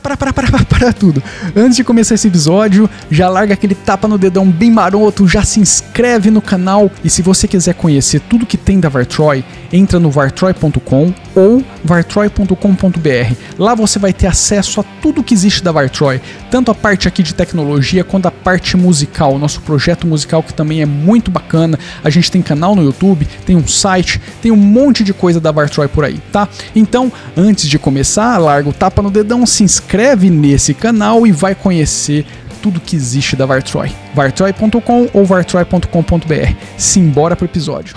[0.00, 1.22] para, para, para, para, para, tudo.
[1.54, 5.60] Antes de começar esse episódio, já larga aquele tapa no dedão bem maroto, já se
[5.60, 10.10] inscreve no canal e se você quiser conhecer tudo que tem da Vartroy, entra no
[10.10, 13.34] vartroy.com ou vartroy.com.br.
[13.58, 16.20] Lá você vai ter acesso a tudo que existe da Vartroy,
[16.50, 20.82] tanto a parte aqui de tecnologia quanto a parte musical, nosso projeto musical que também
[20.82, 21.78] é muito bacana.
[22.02, 25.50] A gente tem canal no YouTube, tem um site, tem um monte de coisa da
[25.50, 26.48] Vartroy por aí, tá?
[26.74, 31.54] Então, antes de começar, larga o tapa no dedão, se inscreve nesse canal e vai
[31.54, 32.26] conhecer
[32.62, 33.90] tudo que existe da Vartroy.
[34.14, 36.54] vartroy.com ou vartroy.com.br.
[36.76, 37.94] Simbora pro episódio.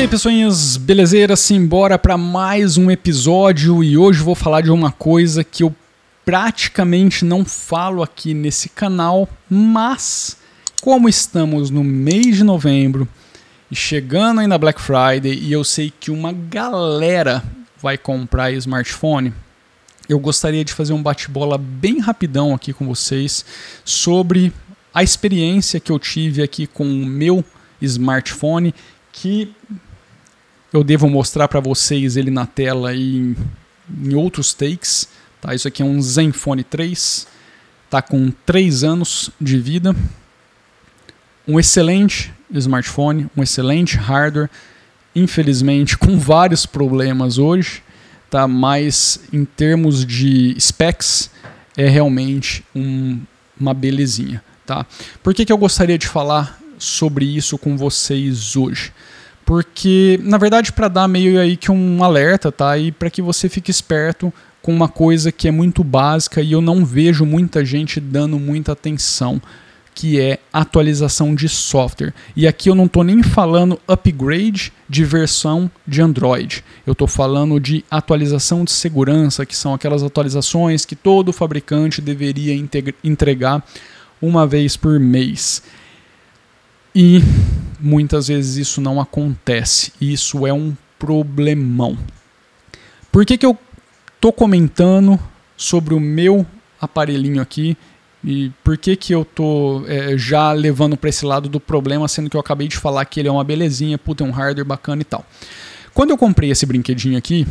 [0.00, 1.36] Aí, pessoinhas, belezeira?
[1.36, 5.74] Simbora para mais um episódio e hoje vou falar de uma coisa que eu
[6.24, 10.38] praticamente não falo aqui nesse canal, mas
[10.80, 13.06] como estamos no mês de novembro
[13.70, 17.44] e chegando aí na Black Friday e eu sei que uma galera
[17.76, 19.34] vai comprar smartphone,
[20.08, 23.44] eu gostaria de fazer um bate-bola bem rapidão aqui com vocês
[23.84, 24.50] sobre
[24.94, 27.44] a experiência que eu tive aqui com o meu
[27.82, 28.74] smartphone
[29.12, 29.54] que
[30.72, 33.36] eu devo mostrar para vocês ele na tela e em,
[34.02, 35.08] em outros takes.
[35.40, 35.54] Tá?
[35.54, 37.26] Isso aqui é um Zenfone 3,
[37.88, 39.96] tá com 3 anos de vida,
[41.46, 44.50] um excelente smartphone, um excelente hardware,
[45.14, 47.82] infelizmente com vários problemas hoje,
[48.28, 48.46] tá?
[48.46, 51.30] mas em termos de specs
[51.76, 53.20] é realmente um,
[53.58, 54.42] uma belezinha.
[54.66, 54.86] Tá?
[55.22, 58.92] Por que, que eu gostaria de falar sobre isso com vocês hoje?
[59.50, 62.78] Porque, na verdade, para dar meio aí que um alerta, tá?
[62.78, 64.32] E para que você fique esperto
[64.62, 68.70] com uma coisa que é muito básica e eu não vejo muita gente dando muita
[68.70, 69.42] atenção,
[69.92, 72.14] que é atualização de software.
[72.36, 76.62] E aqui eu não estou nem falando upgrade de versão de Android.
[76.86, 82.54] Eu estou falando de atualização de segurança, que são aquelas atualizações que todo fabricante deveria
[83.02, 83.66] entregar
[84.22, 85.60] uma vez por mês.
[86.94, 87.22] E
[87.78, 89.92] muitas vezes isso não acontece.
[90.00, 91.96] E isso é um problemão.
[93.10, 93.58] Por que, que eu
[94.20, 95.18] tô comentando
[95.56, 96.46] sobre o meu
[96.80, 97.76] aparelhinho aqui
[98.22, 102.28] e por que, que eu tô é, já levando para esse lado do problema, sendo
[102.28, 105.00] que eu acabei de falar que ele é uma belezinha, puta, é um hardware bacana
[105.00, 105.24] e tal.
[105.94, 107.46] Quando eu comprei esse brinquedinho aqui,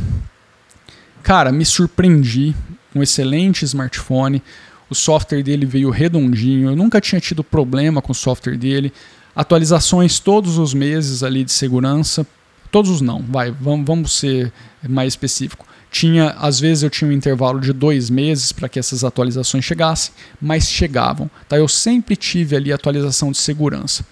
[1.23, 2.55] cara, me surpreendi.
[2.95, 4.41] Um excelente smartphone.
[4.89, 6.69] O software dele veio redondinho.
[6.69, 8.93] Eu nunca tinha tido problema com o software dele.
[9.39, 12.27] Atualizações todos os meses ali de segurança.
[12.69, 14.51] Todos os não, vai, vamos, vamos ser
[14.85, 15.65] mais específico.
[15.89, 20.13] Tinha, às vezes eu tinha um intervalo de dois meses para que essas atualizações chegassem,
[20.41, 21.31] mas chegavam.
[21.47, 21.57] Tá?
[21.57, 24.03] Eu sempre tive ali atualização de segurança.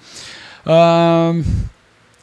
[0.65, 1.43] Uh,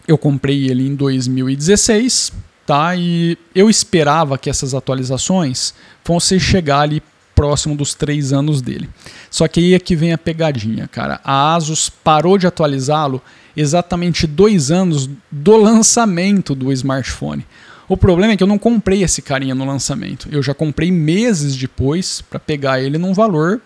[0.09, 2.33] eu comprei ele em 2016,
[2.65, 2.97] tá?
[2.97, 7.03] E eu esperava que essas atualizações fossem chegar ali
[7.35, 8.89] próximo dos três anos dele.
[9.31, 11.21] Só que aí é que vem a pegadinha, cara.
[11.25, 13.21] A Asus parou de atualizá-lo
[13.57, 17.47] exatamente dois anos do lançamento do smartphone.
[17.89, 20.29] O problema é que eu não comprei esse carinha no lançamento.
[20.31, 23.61] Eu já comprei meses depois para pegar ele num valor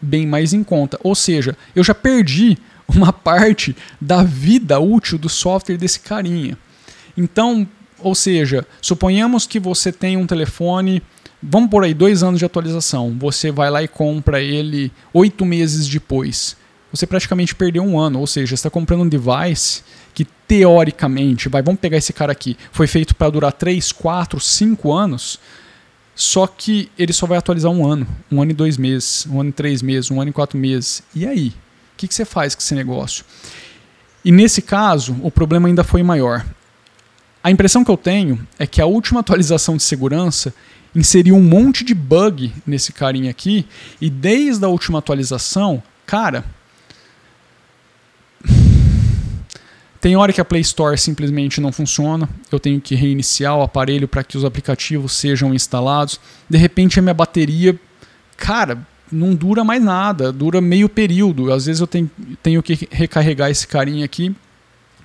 [0.00, 0.98] bem mais em conta.
[1.02, 2.56] Ou seja, eu já perdi
[2.88, 6.56] uma parte da vida útil do software desse carinha.
[7.16, 7.68] Então,
[7.98, 11.02] ou seja, suponhamos que você tem um telefone,
[11.42, 13.16] vamos por aí, dois anos de atualização.
[13.18, 16.56] Você vai lá e compra ele oito meses depois.
[16.90, 19.82] Você praticamente perdeu um ano, ou seja, está comprando um device
[20.14, 24.92] que teoricamente, vai, vamos pegar esse cara aqui, foi feito para durar 3, 4, 5
[24.92, 25.38] anos,
[26.14, 29.50] só que ele só vai atualizar um ano, um ano e dois meses, um ano
[29.50, 31.02] e três meses, um ano e quatro meses.
[31.14, 31.48] E aí?
[31.48, 33.24] O que, que você faz com esse negócio?
[34.24, 36.44] E nesse caso, o problema ainda foi maior.
[37.42, 40.52] A impressão que eu tenho é que a última atualização de segurança
[40.94, 43.66] inseriu um monte de bug nesse carinha aqui,
[44.00, 46.44] e desde a última atualização, cara,
[50.00, 54.06] Tem hora que a Play Store simplesmente não funciona, eu tenho que reiniciar o aparelho
[54.06, 56.20] para que os aplicativos sejam instalados.
[56.48, 57.78] De repente a minha bateria,
[58.36, 58.78] cara,
[59.10, 61.52] não dura mais nada, dura meio período.
[61.52, 62.08] Às vezes eu tenho,
[62.40, 64.34] tenho que recarregar esse carinha aqui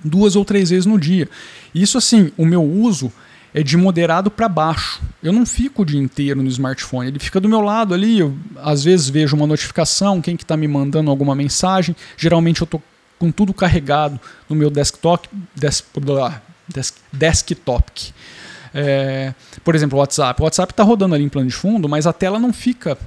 [0.04, 1.28] duas ou três vezes no dia.
[1.74, 3.10] Isso assim, o meu uso
[3.54, 5.00] é de moderado para baixo.
[5.22, 8.18] Eu não fico o dia inteiro no smartphone, ele fica do meu lado ali.
[8.18, 11.94] Eu, às vezes vejo uma notificação, quem que está me mandando alguma mensagem.
[12.16, 12.82] Geralmente eu estou
[13.18, 14.20] com tudo carregado
[14.50, 15.86] no meu desktop, desk,
[16.68, 18.12] desk, desktop.
[18.74, 20.42] É, por exemplo, o WhatsApp.
[20.42, 22.98] O WhatsApp está rodando ali em plano de fundo, mas a tela não fica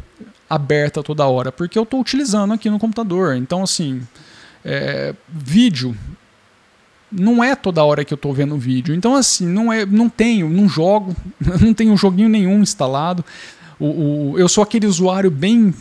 [0.49, 3.35] aberta toda hora, porque eu estou utilizando aqui no computador.
[3.35, 4.01] Então, assim,
[4.69, 5.95] É, vídeo,
[7.11, 8.93] não é toda hora que eu estou vendo vídeo.
[8.93, 11.15] Então, assim, não, é, não tenho, não jogo,
[11.61, 13.23] não tenho joguinho nenhum instalado.
[13.79, 13.85] O,
[14.31, 15.73] o, eu sou aquele usuário bem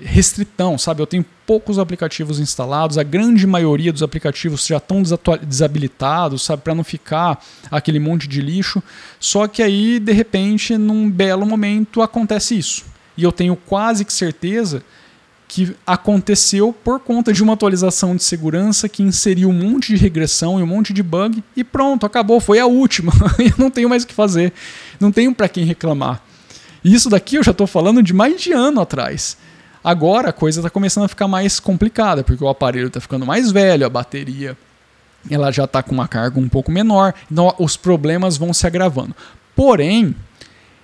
[0.00, 1.02] restritão, sabe?
[1.02, 5.02] Eu tenho poucos aplicativos instalados, a grande maioria dos aplicativos já estão
[5.42, 6.62] desabilitados, sabe?
[6.62, 8.82] Para não ficar aquele monte de lixo.
[9.18, 12.84] Só que aí, de repente, num belo momento, acontece isso.
[13.16, 14.82] E eu tenho quase que certeza
[15.54, 20.58] que aconteceu por conta de uma atualização de segurança que inseriu um monte de regressão
[20.58, 23.12] e um monte de bug e pronto, acabou, foi a última.
[23.38, 24.52] eu não tenho mais o que fazer,
[24.98, 26.20] não tenho para quem reclamar.
[26.84, 29.36] Isso daqui eu já estou falando de mais de ano atrás.
[29.84, 33.52] Agora a coisa está começando a ficar mais complicada, porque o aparelho está ficando mais
[33.52, 34.58] velho, a bateria
[35.30, 39.14] ela já está com uma carga um pouco menor, então os problemas vão se agravando.
[39.54, 40.16] Porém,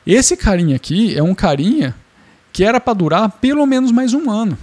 [0.06, 1.92] esse carinha aqui é um carinha
[2.52, 4.58] que era para durar pelo menos mais um ano.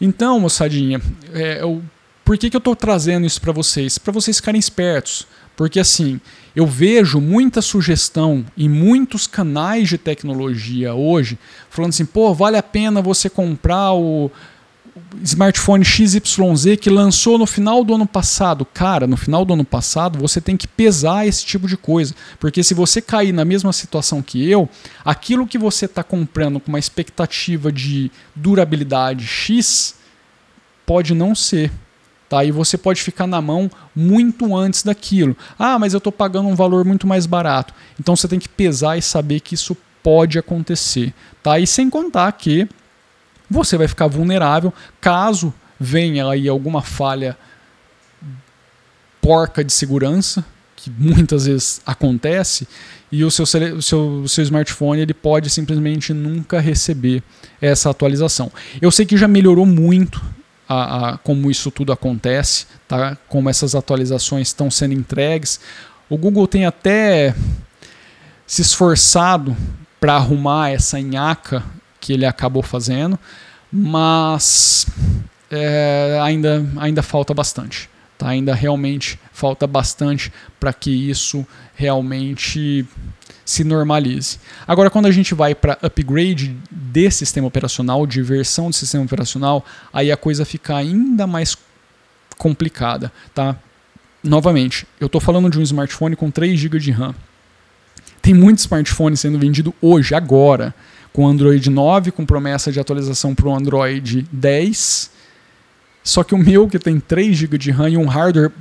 [0.00, 1.00] Então, moçadinha,
[1.32, 1.82] é, eu,
[2.24, 3.98] por que, que eu estou trazendo isso para vocês?
[3.98, 5.26] Para vocês ficarem espertos.
[5.56, 6.20] Porque assim,
[6.54, 11.38] eu vejo muita sugestão em muitos canais de tecnologia hoje,
[11.70, 14.30] falando assim, pô, vale a pena você comprar o
[15.22, 18.64] smartphone XYZ que lançou no final do ano passado.
[18.64, 22.14] Cara, no final do ano passado você tem que pesar esse tipo de coisa.
[22.38, 24.68] Porque se você cair na mesma situação que eu,
[25.04, 29.96] aquilo que você está comprando com uma expectativa de durabilidade X
[30.84, 31.70] pode não ser.
[32.28, 32.44] Tá?
[32.44, 35.36] E você pode ficar na mão muito antes daquilo.
[35.58, 37.72] Ah, mas eu estou pagando um valor muito mais barato.
[38.00, 41.14] Então você tem que pesar e saber que isso pode acontecer.
[41.42, 41.58] Tá?
[41.58, 42.68] E sem contar que
[43.50, 47.36] você vai ficar vulnerável caso venha aí alguma falha
[49.20, 50.44] porca de segurança,
[50.76, 52.68] que muitas vezes acontece,
[53.10, 57.22] e o seu, o seu, o seu smartphone ele pode simplesmente nunca receber
[57.60, 58.52] essa atualização.
[58.80, 60.22] Eu sei que já melhorou muito
[60.68, 63.16] a, a, como isso tudo acontece, tá?
[63.28, 65.60] como essas atualizações estão sendo entregues.
[66.08, 67.34] O Google tem até
[68.46, 69.56] se esforçado
[69.98, 71.64] para arrumar essa nhaca
[72.06, 73.18] que ele acabou fazendo,
[73.72, 74.86] mas
[75.50, 77.90] é, ainda, ainda falta bastante.
[78.16, 78.28] Tá?
[78.28, 81.44] Ainda realmente falta bastante para que isso
[81.74, 82.86] realmente
[83.44, 84.38] se normalize.
[84.68, 89.64] Agora, quando a gente vai para upgrade de sistema operacional, de versão de sistema operacional,
[89.92, 91.58] aí a coisa fica ainda mais
[92.38, 93.12] complicada.
[93.34, 93.56] Tá?
[94.22, 97.16] Novamente, eu estou falando de um smartphone com 3 GB de RAM.
[98.22, 100.72] Tem muito smartphone sendo vendido hoje, agora,
[101.16, 105.10] com Android 9, com promessa de atualização para o Android 10.
[106.04, 108.52] Só que o meu, que tem 3 GB de RAM e um hardware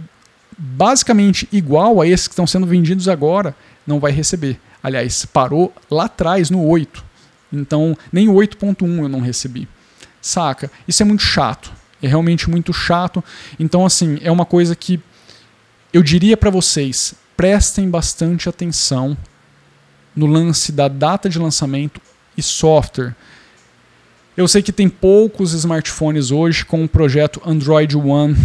[0.58, 3.54] basicamente igual a esses que estão sendo vendidos agora,
[3.86, 4.58] não vai receber.
[4.82, 7.04] Aliás, parou lá atrás no 8.
[7.52, 9.68] Então, nem o 8.1 eu não recebi.
[10.22, 10.72] Saca?
[10.88, 11.74] Isso é muito chato.
[12.02, 13.22] É realmente muito chato.
[13.60, 14.98] Então, assim, é uma coisa que
[15.92, 19.18] eu diria para vocês: prestem bastante atenção
[20.16, 22.00] no lance da data de lançamento
[22.38, 23.16] e software.
[24.38, 28.36] Eu sei que tem poucos smartphones hoje com o projeto Android One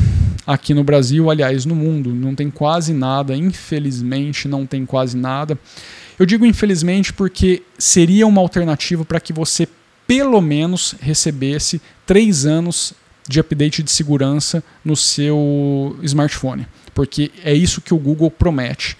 [0.46, 2.14] aqui no Brasil, aliás, no mundo.
[2.14, 5.58] Não tem quase nada, infelizmente, não tem quase nada.
[6.18, 9.66] Eu digo infelizmente porque seria uma alternativa para que você,
[10.06, 12.94] pelo menos, recebesse três anos
[13.28, 16.66] de update de segurança no seu smartphone.
[16.94, 18.96] Porque é isso que o Google promete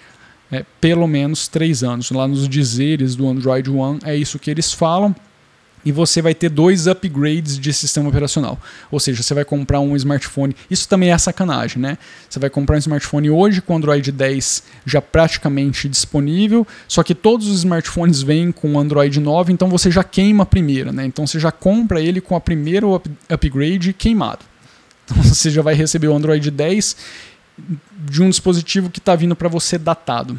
[0.51, 2.11] é, pelo menos três anos.
[2.11, 5.15] Lá nos dizeres do Android One é isso que eles falam.
[5.83, 8.59] E você vai ter dois upgrades de sistema operacional.
[8.91, 10.55] Ou seja, você vai comprar um smartphone.
[10.69, 11.97] Isso também é sacanagem, né?
[12.29, 16.67] Você vai comprar um smartphone hoje com Android 10 já praticamente disponível.
[16.87, 20.91] Só que todos os smartphones vêm com Android 9, então você já queima a primeira,
[20.91, 21.03] né?
[21.03, 24.45] Então você já compra ele com a primeira up upgrade queimado.
[25.03, 26.95] Então você já vai receber o Android 10
[27.57, 30.37] de um dispositivo que está vindo para você datado.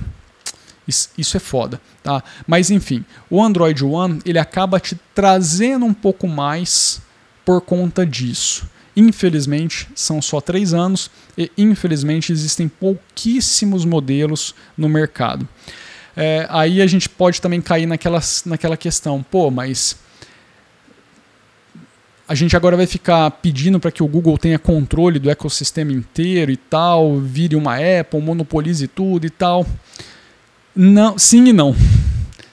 [0.86, 2.22] Isso, é foda, tá?
[2.46, 7.00] Mas enfim, o Android One ele acaba te trazendo um pouco mais
[7.44, 8.68] por conta disso.
[8.96, 15.48] Infelizmente, são só três anos e infelizmente existem pouquíssimos modelos no mercado.
[16.16, 19.96] É, aí a gente pode também cair naquela, naquela questão, pô, mas
[22.32, 26.50] a gente agora vai ficar pedindo para que o Google tenha controle do ecossistema inteiro
[26.50, 29.66] e tal, vire uma Apple, monopolize tudo e tal.
[30.74, 31.76] Não, sim e não.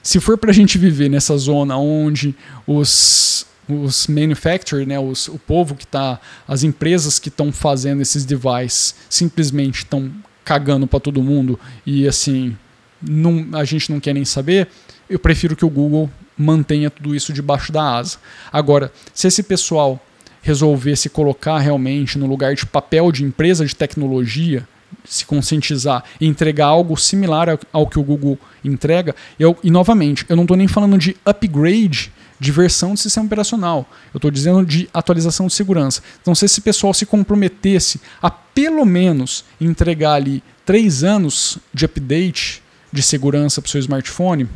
[0.02, 2.34] Se for para a gente viver nessa zona onde
[2.66, 8.26] os, os manufacturers, né, os, o povo que está, as empresas que estão fazendo esses
[8.26, 10.12] devices simplesmente estão
[10.44, 12.54] cagando para todo mundo e assim
[13.00, 14.68] não, a gente não quer nem saber,
[15.08, 16.10] eu prefiro que o Google
[16.40, 18.18] mantenha tudo isso debaixo da asa.
[18.50, 20.00] Agora, se esse pessoal
[20.42, 24.66] resolver se colocar realmente no lugar de papel de empresa de tecnologia,
[25.04, 30.36] se conscientizar e entregar algo similar ao, que o Google entrega, eu, e novamente, eu
[30.36, 34.88] não estou nem falando de upgrade de versão de sistema operacional, eu estou dizendo de
[34.94, 36.02] atualização de segurança.
[36.22, 42.62] Então, se esse pessoal se comprometesse a pelo menos entregar ali três anos de update
[42.90, 44.48] de segurança para o seu smartphone,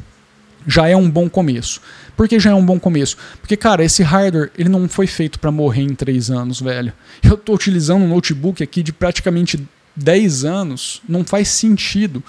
[0.66, 1.80] já é um bom começo.
[2.16, 3.16] Por que já é um bom começo?
[3.40, 6.92] Porque, cara, esse hardware ele não foi feito para morrer em três anos, velho.
[7.22, 9.66] Eu estou utilizando um notebook aqui de praticamente
[9.96, 12.22] 10 anos, não faz sentido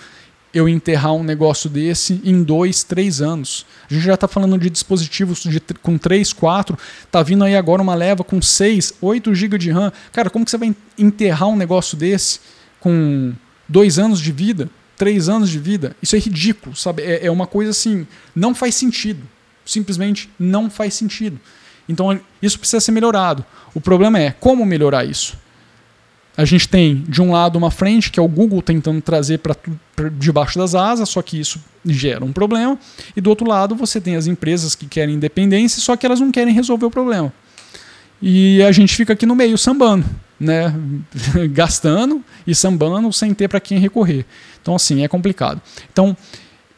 [0.53, 3.65] eu enterrar um negócio desse em dois, três anos.
[3.89, 6.77] A gente já está falando de dispositivos de, com 3, 4,
[7.11, 9.91] tá vindo aí agora uma leva com 6, 8 GB de RAM.
[10.13, 12.39] Cara, como que você vai enterrar um negócio desse
[12.79, 13.33] com
[13.67, 15.95] dois anos de vida, três anos de vida?
[16.01, 17.03] Isso é ridículo, sabe?
[17.03, 19.21] É, é uma coisa assim, não faz sentido.
[19.65, 21.39] Simplesmente não faz sentido.
[21.87, 23.43] Então isso precisa ser melhorado.
[23.73, 25.37] O problema é como melhorar isso
[26.37, 29.55] a gente tem, de um lado, uma frente, que é o Google tentando trazer para
[30.17, 32.77] debaixo das asas, só que isso gera um problema.
[33.15, 36.31] E do outro lado, você tem as empresas que querem independência, só que elas não
[36.31, 37.31] querem resolver o problema.
[38.21, 40.05] E a gente fica aqui no meio, sambando,
[40.39, 40.73] né?
[41.51, 44.25] gastando e sambando sem ter para quem recorrer.
[44.61, 45.61] Então, assim, é complicado.
[45.91, 46.15] Então,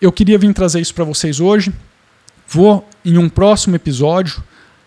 [0.01, 1.73] eu queria vir trazer isso para vocês hoje.
[2.47, 4.43] Vou, em um próximo episódio,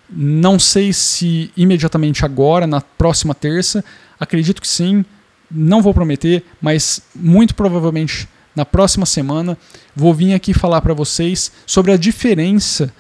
[0.09, 3.85] não sei se imediatamente agora, na próxima terça,
[4.21, 5.03] Acredito que sim,
[5.51, 9.57] não vou prometer, mas muito provavelmente na próxima semana
[9.97, 12.93] vou vir aqui falar para vocês sobre a diferença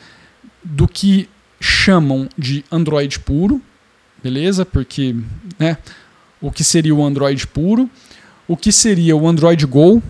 [0.64, 1.28] do que
[1.60, 3.60] chamam de Android puro,
[4.22, 4.64] beleza?
[4.64, 5.14] Porque,
[5.58, 5.76] né,
[6.40, 7.88] o que seria o Android puro,
[8.46, 10.02] o que seria o Android Go,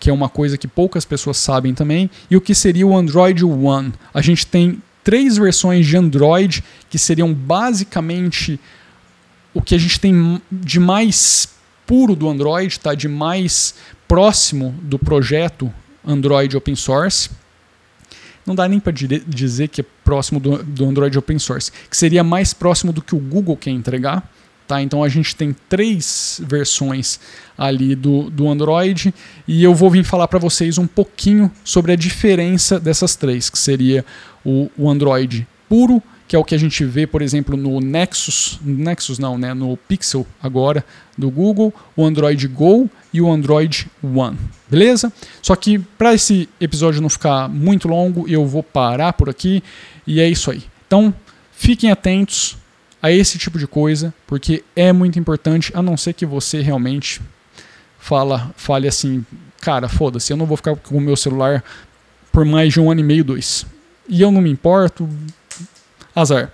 [0.00, 3.44] que é uma coisa que poucas pessoas sabem também, e o que seria o Android
[3.44, 3.92] One.
[4.12, 8.58] A gente tem três versões de Android que seriam basicamente
[9.52, 11.48] o que a gente tem de mais
[11.86, 12.94] puro do Android, tá?
[12.94, 13.74] de mais
[14.08, 15.72] próximo do projeto
[16.04, 17.30] Android Open Source.
[18.44, 22.22] Não dá nem para dizer que é próximo do, do Android Open Source, que seria
[22.22, 24.30] mais próximo do que o Google quer entregar.
[24.66, 24.80] Tá?
[24.80, 27.20] Então a gente tem três versões
[27.56, 29.14] ali do, do Android
[29.46, 33.58] e eu vou vir falar para vocês um pouquinho sobre a diferença dessas três, que
[33.58, 34.04] seria
[34.42, 36.02] o, o Android puro,
[36.34, 39.76] que é o que a gente vê, por exemplo, no Nexus, Nexus não, né, no
[39.76, 40.84] Pixel agora
[41.16, 44.36] do Google, o Android Go e o Android One.
[44.68, 45.12] Beleza?
[45.40, 49.62] Só que para esse episódio não ficar muito longo, eu vou parar por aqui
[50.04, 50.64] e é isso aí.
[50.88, 51.14] Então,
[51.52, 52.56] fiquem atentos
[53.00, 57.20] a esse tipo de coisa, porque é muito importante, a não ser que você realmente
[57.96, 59.24] fala, fale assim,
[59.60, 61.62] cara, foda-se, eu não vou ficar com o meu celular
[62.32, 63.64] por mais de um ano e meio, dois.
[64.08, 65.08] E eu não me importo,
[66.14, 66.52] Azar.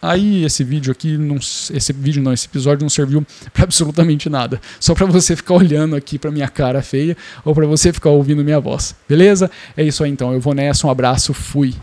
[0.00, 4.60] Aí esse vídeo aqui, não, esse vídeo não, esse episódio não serviu para absolutamente nada.
[4.78, 8.44] Só para você ficar olhando aqui para minha cara feia ou para você ficar ouvindo
[8.44, 8.94] minha voz.
[9.08, 9.50] Beleza?
[9.76, 10.32] É isso aí então.
[10.32, 10.86] Eu vou nessa.
[10.86, 11.32] Um abraço.
[11.32, 11.74] Fui.